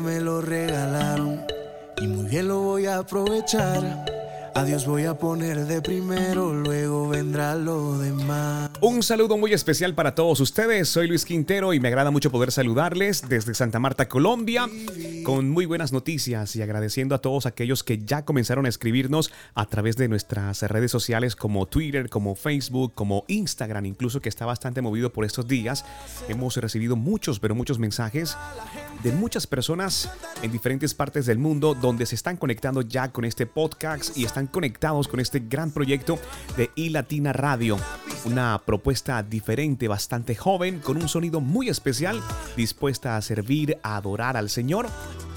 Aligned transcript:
me 0.00 0.20
lo 0.20 0.40
regalaron 0.40 1.44
y 2.00 2.06
muy 2.06 2.26
bien 2.26 2.48
lo 2.48 2.60
voy 2.60 2.86
a 2.86 2.98
aprovechar. 2.98 4.09
A 4.54 4.64
Dios 4.64 4.86
voy 4.86 5.04
a 5.04 5.14
poner 5.14 5.66
de 5.66 5.80
primero, 5.80 6.52
luego 6.52 7.08
vendrá 7.08 7.54
lo 7.54 7.98
demás. 7.98 8.70
Un 8.80 9.02
saludo 9.02 9.36
muy 9.36 9.52
especial 9.52 9.94
para 9.94 10.14
todos 10.14 10.40
ustedes. 10.40 10.88
Soy 10.88 11.06
Luis 11.06 11.24
Quintero 11.24 11.72
y 11.72 11.80
me 11.80 11.88
agrada 11.88 12.10
mucho 12.10 12.32
poder 12.32 12.50
saludarles 12.50 13.28
desde 13.28 13.54
Santa 13.54 13.78
Marta, 13.78 14.08
Colombia, 14.08 14.68
con 15.24 15.50
muy 15.50 15.66
buenas 15.66 15.92
noticias 15.92 16.56
y 16.56 16.62
agradeciendo 16.62 17.14
a 17.14 17.20
todos 17.20 17.46
aquellos 17.46 17.84
que 17.84 17.98
ya 17.98 18.24
comenzaron 18.24 18.66
a 18.66 18.68
escribirnos 18.68 19.30
a 19.54 19.66
través 19.66 19.96
de 19.96 20.08
nuestras 20.08 20.62
redes 20.62 20.90
sociales 20.90 21.36
como 21.36 21.66
Twitter, 21.66 22.08
como 22.08 22.34
Facebook, 22.34 22.92
como 22.94 23.24
Instagram, 23.28 23.86
incluso 23.86 24.20
que 24.20 24.28
está 24.28 24.46
bastante 24.46 24.82
movido 24.82 25.12
por 25.12 25.24
estos 25.24 25.46
días. 25.46 25.84
Hemos 26.28 26.56
recibido 26.56 26.96
muchos, 26.96 27.38
pero 27.38 27.54
muchos 27.54 27.78
mensajes 27.78 28.36
de 29.04 29.12
muchas 29.12 29.46
personas 29.46 30.10
en 30.42 30.52
diferentes 30.52 30.92
partes 30.94 31.24
del 31.26 31.38
mundo 31.38 31.74
donde 31.74 32.04
se 32.04 32.14
están 32.14 32.36
conectando 32.36 32.82
ya 32.82 33.12
con 33.12 33.24
este 33.24 33.46
podcast 33.46 34.16
y 34.16 34.24
están 34.24 34.39
conectados 34.46 35.08
con 35.08 35.20
este 35.20 35.40
gran 35.40 35.70
proyecto 35.70 36.18
de 36.56 36.70
iLatina 36.74 37.32
Radio. 37.32 37.78
Una 38.24 38.60
propuesta 38.64 39.22
diferente, 39.22 39.88
bastante 39.88 40.34
joven, 40.34 40.80
con 40.80 40.96
un 40.96 41.08
sonido 41.08 41.40
muy 41.40 41.68
especial, 41.68 42.22
dispuesta 42.56 43.16
a 43.16 43.22
servir, 43.22 43.78
a 43.82 43.96
adorar 43.96 44.36
al 44.36 44.50
Señor. 44.50 44.86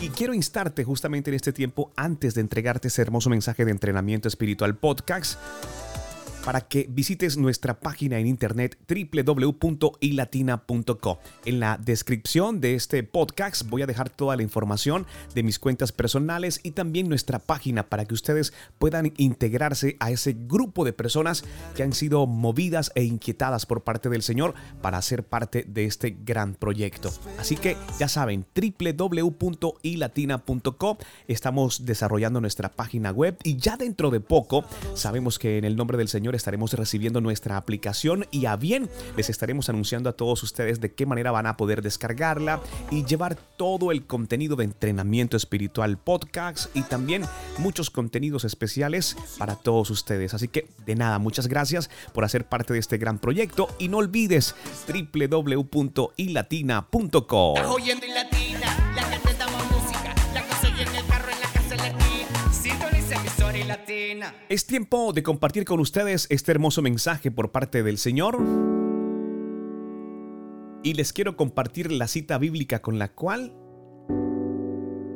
Y 0.00 0.08
quiero 0.08 0.34
instarte 0.34 0.84
justamente 0.84 1.30
en 1.30 1.34
este 1.36 1.52
tiempo, 1.52 1.92
antes 1.96 2.34
de 2.34 2.40
entregarte 2.40 2.88
ese 2.88 3.02
hermoso 3.02 3.30
mensaje 3.30 3.64
de 3.64 3.70
entrenamiento 3.70 4.26
espiritual 4.26 4.76
podcast, 4.76 5.38
para 6.44 6.60
que 6.62 6.88
visites 6.90 7.36
nuestra 7.36 7.78
página 7.80 8.18
en 8.18 8.26
internet 8.26 8.76
www.ilatina.co. 8.88 11.20
En 11.44 11.60
la 11.60 11.78
descripción 11.78 12.60
de 12.60 12.74
este 12.74 13.04
podcast 13.04 13.68
voy 13.68 13.82
a 13.82 13.86
dejar 13.86 14.08
toda 14.10 14.34
la 14.36 14.42
información 14.42 15.06
de 15.34 15.42
mis 15.42 15.58
cuentas 15.58 15.92
personales 15.92 16.60
y 16.62 16.70
también 16.72 17.08
nuestra 17.08 17.38
página 17.38 17.88
para 17.88 18.04
que 18.04 18.12
ustedes 18.14 18.52
puedan 18.78 19.14
integrarse 19.16 19.96
a 20.00 20.10
ese 20.10 20.36
grupo 20.36 20.84
de 20.84 20.92
personas 20.92 21.44
que 21.74 21.82
han 21.82 21.92
sido 21.92 22.26
movidas 22.26 22.92
e 22.94 23.04
inquietadas 23.04 23.66
por 23.66 23.82
parte 23.82 24.08
del 24.08 24.22
Señor 24.22 24.54
para 24.80 25.02
ser 25.02 25.24
parte 25.24 25.64
de 25.66 25.84
este 25.84 26.16
gran 26.24 26.54
proyecto. 26.54 27.12
Así 27.38 27.56
que 27.56 27.76
ya 27.98 28.06
saben, 28.08 28.46
www.ilatina.co. 28.54 30.98
Estamos 31.28 31.86
desarrollando 31.86 32.40
nuestra 32.40 32.70
página 32.70 33.12
web 33.12 33.36
y 33.44 33.56
ya 33.56 33.76
dentro 33.76 34.10
de 34.10 34.18
poco 34.20 34.64
sabemos 34.94 35.38
que 35.38 35.58
en 35.58 35.64
el 35.64 35.76
nombre 35.76 35.98
del 35.98 36.08
Señor 36.08 36.31
estaremos 36.36 36.72
recibiendo 36.72 37.20
nuestra 37.20 37.56
aplicación 37.56 38.26
y 38.30 38.46
a 38.46 38.56
bien 38.56 38.88
les 39.16 39.30
estaremos 39.30 39.68
anunciando 39.68 40.10
a 40.10 40.12
todos 40.12 40.42
ustedes 40.42 40.80
de 40.80 40.92
qué 40.92 41.06
manera 41.06 41.30
van 41.30 41.46
a 41.46 41.56
poder 41.56 41.82
descargarla 41.82 42.60
y 42.90 43.04
llevar 43.04 43.36
todo 43.56 43.92
el 43.92 44.06
contenido 44.06 44.56
de 44.56 44.64
entrenamiento 44.64 45.36
espiritual 45.36 45.98
podcast 45.98 46.74
y 46.76 46.82
también 46.82 47.24
muchos 47.58 47.90
contenidos 47.90 48.44
especiales 48.44 49.16
para 49.38 49.56
todos 49.56 49.90
ustedes. 49.90 50.34
Así 50.34 50.48
que 50.48 50.68
de 50.84 50.94
nada, 50.94 51.18
muchas 51.18 51.46
gracias 51.46 51.90
por 52.12 52.24
hacer 52.24 52.44
parte 52.44 52.72
de 52.72 52.78
este 52.78 52.98
gran 52.98 53.18
proyecto 53.18 53.68
y 53.78 53.88
no 53.88 53.98
olvides 53.98 54.54
Es 64.48 64.66
tiempo 64.66 65.12
de 65.12 65.22
compartir 65.22 65.64
con 65.64 65.80
ustedes 65.80 66.26
este 66.30 66.52
hermoso 66.52 66.82
mensaje 66.82 67.30
por 67.30 67.52
parte 67.52 67.82
del 67.82 67.98
Señor. 67.98 68.38
Y 70.82 70.94
les 70.94 71.12
quiero 71.12 71.36
compartir 71.36 71.92
la 71.92 72.08
cita 72.08 72.38
bíblica 72.38 72.82
con 72.82 72.98
la 72.98 73.12
cual 73.12 73.54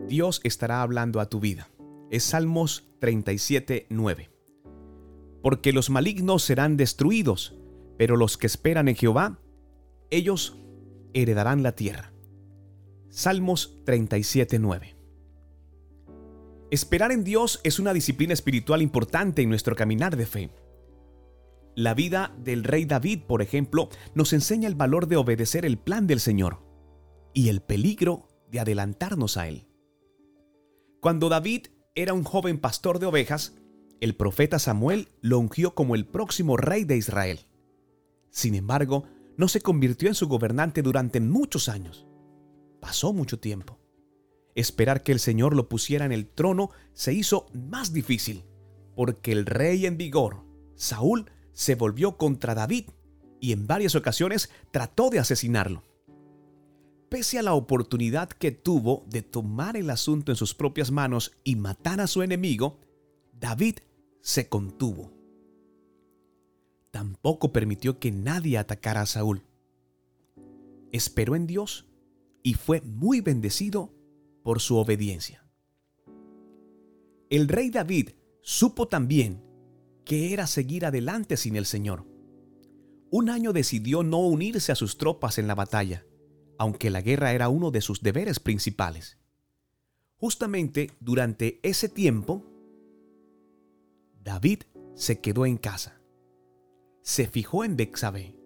Dios 0.09 0.41
estará 0.45 0.83
hablando 0.83 1.21
a 1.21 1.29
tu 1.29 1.41
vida. 1.41 1.69
Es 2.11 2.25
Salmos 2.25 2.89
37, 3.01 3.87
9. 3.91 4.31
Porque 5.43 5.73
los 5.73 5.91
malignos 5.91 6.43
serán 6.43 6.77
destruidos, 6.77 7.59
pero 7.99 8.17
los 8.17 8.39
que 8.39 8.47
esperan 8.47 8.89
en 8.89 8.97
Jehová, 8.97 9.41
ellos 10.11 10.57
heredarán 11.15 11.63
la 11.63 11.73
tierra. 11.73 12.13
Salmos 13.11 13.83
37, 13.85 14.59
9. 14.59 14.96
Esperar 16.71 17.13
en 17.13 17.23
Dios 17.23 17.61
es 17.63 17.79
una 17.79 17.93
disciplina 17.93 18.33
espiritual 18.33 18.83
importante 18.83 19.41
en 19.41 19.49
nuestro 19.49 19.77
caminar 19.77 20.17
de 20.17 20.27
fe. 20.27 20.51
La 21.77 21.95
vida 21.95 22.35
del 22.39 22.65
rey 22.65 22.87
David, 22.87 23.23
por 23.29 23.41
ejemplo, 23.41 23.89
nos 24.15 24.33
enseña 24.33 24.67
el 24.67 24.75
valor 24.75 25.07
de 25.07 25.17
obedecer 25.17 25.65
el 25.65 25.79
plan 25.79 26.09
del 26.09 26.19
Señor 26.19 26.59
y 27.33 27.51
el 27.51 27.61
peligro 27.61 28.27
de 28.51 28.59
adelantarnos 28.59 29.37
a 29.37 29.47
él. 29.47 29.69
Cuando 31.01 31.29
David 31.29 31.67
era 31.95 32.15
un 32.15 32.25
joven 32.25 32.59
pastor 32.59 32.99
de 32.99 33.07
ovejas, 33.07 33.55
el 34.01 34.17
profeta 34.17 34.59
Samuel 34.59 35.09
lo 35.21 35.39
ungió 35.39 35.75
como 35.75 35.95
el 35.95 36.05
próximo 36.05 36.57
rey 36.57 36.83
de 36.83 36.97
Israel. 36.97 37.47
Sin 38.31 38.57
embargo, 38.57 39.05
no 39.37 39.47
se 39.47 39.61
convirtió 39.61 40.09
en 40.09 40.15
su 40.15 40.27
gobernante 40.27 40.83
durante 40.83 41.21
muchos 41.21 41.69
años. 41.69 42.09
Pasó 42.81 43.13
mucho 43.13 43.39
tiempo 43.39 43.79
esperar 44.57 45.03
que 45.03 45.13
el 45.13 45.21
Señor 45.21 45.55
lo 45.55 45.69
pusiera 45.69 46.05
en 46.05 46.13
el 46.13 46.27
trono 46.27 46.71
se 46.95 47.13
hizo 47.13 47.47
más 47.53 47.93
difícil, 47.93 48.45
porque 48.97 49.31
el 49.31 49.47
rey 49.47 49.87
en 49.87 49.97
vigor, 49.99 50.45
Saúl, 50.75 51.31
se 51.53 51.75
volvió 51.75 52.17
contra 52.17 52.55
David 52.55 52.87
y 53.39 53.53
en 53.53 53.67
varias 53.67 53.95
ocasiones 53.95 54.51
trató 54.73 55.11
de 55.11 55.19
asesinarlo. 55.19 55.85
Pese 57.11 57.39
a 57.39 57.43
la 57.43 57.55
oportunidad 57.55 58.31
que 58.31 58.51
tuvo 58.51 59.05
de 59.07 59.23
tomar 59.23 59.77
el 59.77 59.91
asunto 59.91 60.33
en 60.33 60.37
sus 60.37 60.55
propias 60.55 60.91
manos 60.91 61.33
y 61.45 61.55
matar 61.55 62.01
a 62.01 62.07
su 62.07 62.23
enemigo, 62.23 62.81
David 63.33 63.79
se 64.23 64.49
contuvo. 64.49 65.13
Tampoco 66.91 67.53
permitió 67.53 68.01
que 68.01 68.11
nadie 68.11 68.59
atacara 68.59 69.03
a 69.03 69.07
Saúl. 69.07 69.45
Esperó 70.93 71.37
en 71.37 71.47
Dios 71.47 71.87
y 72.43 72.55
fue 72.55 72.81
muy 72.81 73.21
bendecido 73.21 73.93
por 74.47 74.61
su 74.61 74.77
obediencia. 74.77 75.45
El 77.31 77.49
rey 77.49 77.69
David 77.71 78.11
supo 78.43 78.87
también 78.87 79.43
que 80.05 80.33
era 80.33 80.47
seguir 80.47 80.87
adelante 80.87 81.37
sin 81.37 81.57
el 81.57 81.67
Señor. 81.67 82.07
Un 83.11 83.29
año 83.29 83.53
decidió 83.53 84.05
no 84.05 84.21
unirse 84.21 84.71
a 84.71 84.77
sus 84.77 84.99
tropas 84.99 85.39
en 85.39 85.49
la 85.49 85.57
batalla, 85.57 86.07
aunque 86.59 86.91
la 86.91 87.01
guerra 87.01 87.33
era 87.33 87.49
uno 87.49 87.73
de 87.73 87.81
sus 87.81 88.03
deberes 88.03 88.39
principales. 88.39 89.19
Justamente 90.17 90.93
durante 91.01 91.59
ese 91.65 91.89
tiempo, 91.89 92.47
David 94.23 94.61
se 94.95 95.21
quedó 95.21 95.45
en 95.45 95.57
casa. 95.57 96.01
Se 97.03 97.27
fijó 97.27 97.65
en 97.65 97.77
Bexabé, 97.77 98.39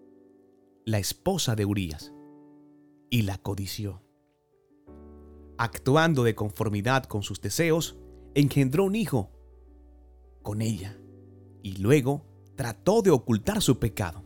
la 0.83 0.97
esposa 0.97 1.55
de 1.55 1.65
Urías, 1.65 2.11
y 3.11 3.21
la 3.21 3.37
codició 3.37 4.01
actuando 5.61 6.23
de 6.23 6.33
conformidad 6.33 7.03
con 7.03 7.21
sus 7.21 7.39
deseos, 7.39 7.95
engendró 8.33 8.83
un 8.83 8.95
hijo 8.95 9.29
con 10.41 10.59
ella 10.59 10.97
y 11.61 11.77
luego 11.77 12.25
trató 12.55 13.03
de 13.03 13.11
ocultar 13.11 13.61
su 13.61 13.77
pecado. 13.77 14.25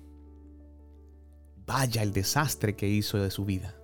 Vaya 1.65 2.03
el 2.03 2.13
desastre 2.13 2.77
que 2.77 2.87
hizo 2.87 3.17
de 3.17 3.31
su 3.31 3.43
vida. 3.43 3.75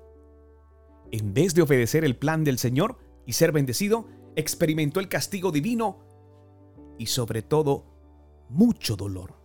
En 1.12 1.34
vez 1.34 1.54
de 1.54 1.62
obedecer 1.62 2.06
el 2.06 2.16
plan 2.16 2.46
del 2.46 2.58
Señor 2.58 2.98
y 3.26 3.34
ser 3.34 3.52
bendecido, 3.52 4.08
experimentó 4.38 5.02
el 5.02 5.10
castigo 5.10 5.52
divino 5.52 6.06
y 6.98 7.08
sobre 7.08 7.42
todo 7.42 7.84
mucho 8.48 8.96
dolor. 8.96 9.36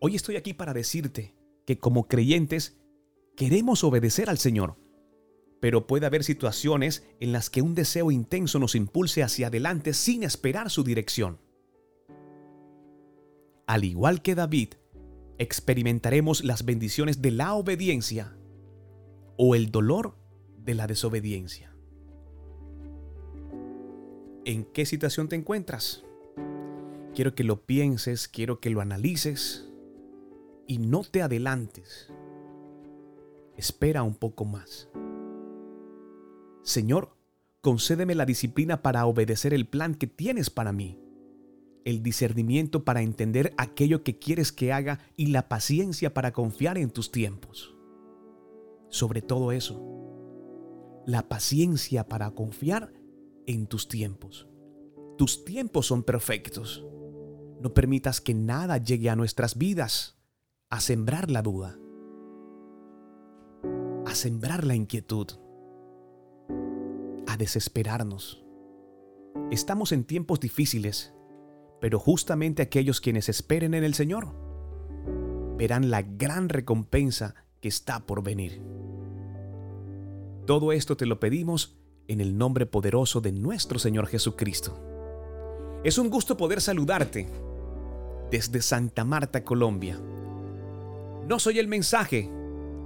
Hoy 0.00 0.16
estoy 0.16 0.36
aquí 0.36 0.54
para 0.54 0.72
decirte 0.72 1.34
que 1.66 1.78
como 1.78 2.08
creyentes 2.08 2.80
queremos 3.36 3.84
obedecer 3.84 4.30
al 4.30 4.38
Señor 4.38 4.87
pero 5.60 5.86
puede 5.86 6.06
haber 6.06 6.24
situaciones 6.24 7.04
en 7.20 7.32
las 7.32 7.50
que 7.50 7.62
un 7.62 7.74
deseo 7.74 8.10
intenso 8.10 8.58
nos 8.58 8.74
impulse 8.74 9.22
hacia 9.22 9.48
adelante 9.48 9.92
sin 9.92 10.22
esperar 10.22 10.70
su 10.70 10.84
dirección. 10.84 11.38
Al 13.66 13.84
igual 13.84 14.22
que 14.22 14.34
David, 14.34 14.74
experimentaremos 15.38 16.44
las 16.44 16.64
bendiciones 16.64 17.22
de 17.22 17.30
la 17.32 17.54
obediencia 17.54 18.36
o 19.36 19.54
el 19.54 19.70
dolor 19.70 20.16
de 20.64 20.74
la 20.74 20.86
desobediencia. 20.86 21.74
¿En 24.44 24.64
qué 24.64 24.86
situación 24.86 25.28
te 25.28 25.36
encuentras? 25.36 26.04
Quiero 27.14 27.34
que 27.34 27.44
lo 27.44 27.66
pienses, 27.66 28.28
quiero 28.28 28.60
que 28.60 28.70
lo 28.70 28.80
analices 28.80 29.68
y 30.66 30.78
no 30.78 31.02
te 31.02 31.22
adelantes. 31.22 32.12
Espera 33.56 34.02
un 34.02 34.14
poco 34.14 34.44
más. 34.44 34.88
Señor, 36.68 37.16
concédeme 37.62 38.14
la 38.14 38.26
disciplina 38.26 38.82
para 38.82 39.06
obedecer 39.06 39.54
el 39.54 39.66
plan 39.66 39.94
que 39.94 40.06
tienes 40.06 40.50
para 40.50 40.70
mí, 40.70 41.00
el 41.86 42.02
discernimiento 42.02 42.84
para 42.84 43.00
entender 43.00 43.54
aquello 43.56 44.04
que 44.04 44.18
quieres 44.18 44.52
que 44.52 44.70
haga 44.70 44.98
y 45.16 45.28
la 45.28 45.48
paciencia 45.48 46.12
para 46.12 46.34
confiar 46.34 46.76
en 46.76 46.90
tus 46.90 47.10
tiempos. 47.10 47.74
Sobre 48.90 49.22
todo 49.22 49.52
eso, 49.52 49.82
la 51.06 51.26
paciencia 51.30 52.06
para 52.06 52.32
confiar 52.32 52.92
en 53.46 53.66
tus 53.66 53.88
tiempos. 53.88 54.46
Tus 55.16 55.46
tiempos 55.46 55.86
son 55.86 56.02
perfectos. 56.02 56.84
No 57.62 57.72
permitas 57.72 58.20
que 58.20 58.34
nada 58.34 58.76
llegue 58.76 59.08
a 59.08 59.16
nuestras 59.16 59.56
vidas 59.56 60.18
a 60.68 60.82
sembrar 60.82 61.30
la 61.30 61.40
duda, 61.40 61.78
a 64.04 64.14
sembrar 64.14 64.66
la 64.66 64.74
inquietud, 64.74 65.28
desesperarnos. 67.38 68.44
Estamos 69.50 69.92
en 69.92 70.04
tiempos 70.04 70.40
difíciles, 70.40 71.14
pero 71.80 71.98
justamente 71.98 72.60
aquellos 72.60 73.00
quienes 73.00 73.28
esperen 73.28 73.72
en 73.72 73.84
el 73.84 73.94
Señor 73.94 74.34
verán 75.56 75.90
la 75.90 76.02
gran 76.02 76.48
recompensa 76.48 77.34
que 77.60 77.68
está 77.68 78.04
por 78.04 78.22
venir. 78.22 78.62
Todo 80.46 80.72
esto 80.72 80.96
te 80.96 81.06
lo 81.06 81.20
pedimos 81.20 81.78
en 82.08 82.20
el 82.20 82.36
nombre 82.36 82.66
poderoso 82.66 83.20
de 83.20 83.32
nuestro 83.32 83.78
Señor 83.78 84.06
Jesucristo. 84.06 84.78
Es 85.84 85.98
un 85.98 86.10
gusto 86.10 86.36
poder 86.36 86.60
saludarte 86.60 87.28
desde 88.30 88.62
Santa 88.62 89.04
Marta, 89.04 89.44
Colombia. 89.44 89.98
No 91.26 91.38
soy 91.38 91.58
el 91.58 91.68
mensaje, 91.68 92.30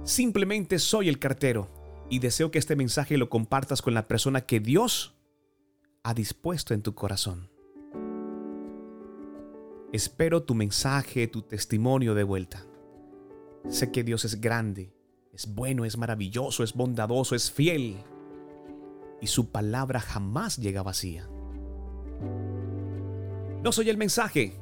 simplemente 0.03 0.77
soy 0.77 1.09
el 1.09 1.19
cartero 1.19 1.82
y 2.13 2.19
deseo 2.19 2.51
que 2.51 2.59
este 2.59 2.75
mensaje 2.75 3.17
lo 3.17 3.27
compartas 3.27 3.81
con 3.81 3.95
la 3.95 4.07
persona 4.07 4.41
que 4.41 4.59
Dios 4.59 5.15
ha 6.03 6.13
dispuesto 6.13 6.75
en 6.75 6.83
tu 6.83 6.93
corazón. 6.93 7.49
Espero 9.91 10.43
tu 10.43 10.53
mensaje, 10.53 11.25
tu 11.25 11.41
testimonio 11.41 12.13
de 12.13 12.23
vuelta. 12.23 12.67
Sé 13.67 13.91
que 13.91 14.03
Dios 14.03 14.25
es 14.25 14.39
grande, 14.39 14.93
es 15.33 15.55
bueno, 15.55 15.85
es 15.85 15.97
maravilloso, 15.97 16.63
es 16.63 16.75
bondadoso, 16.75 17.33
es 17.33 17.51
fiel. 17.51 17.97
Y 19.19 19.25
su 19.25 19.49
palabra 19.49 19.99
jamás 19.99 20.57
llega 20.57 20.83
vacía. 20.83 21.27
No 23.63 23.71
soy 23.71 23.89
el 23.89 23.97
mensaje, 23.97 24.53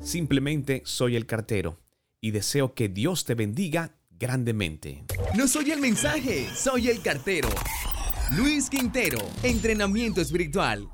simplemente 0.00 0.82
soy 0.84 1.14
el 1.14 1.26
cartero. 1.26 1.78
Y 2.20 2.32
deseo 2.32 2.74
que 2.74 2.88
Dios 2.88 3.24
te 3.24 3.36
bendiga 3.36 3.95
grandemente. 4.18 5.04
No 5.36 5.48
soy 5.48 5.70
el 5.70 5.80
mensaje, 5.80 6.48
soy 6.54 6.88
el 6.88 7.02
cartero. 7.02 7.48
Luis 8.36 8.68
Quintero, 8.68 9.18
entrenamiento 9.42 10.20
espiritual 10.20 10.88